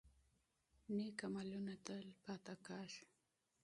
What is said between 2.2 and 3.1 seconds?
پاتې کیږي.